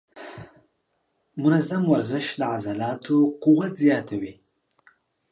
[1.41, 4.33] منظم ورزش د عضلاتو قوت زیاتوي.